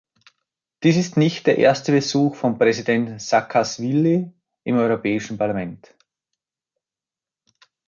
Dies 0.81 0.97
ist 0.97 1.15
nicht 1.15 1.45
der 1.45 1.59
erste 1.59 1.91
Besuch 1.91 2.33
von 2.33 2.57
Präsident 2.57 3.21
Saakaschwili 3.21 4.33
im 4.63 4.77
Europäischen 4.79 5.37
Parlament. 5.37 5.93